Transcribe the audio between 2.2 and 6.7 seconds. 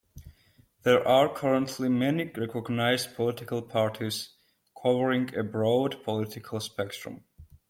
recognized political parties covering a broad political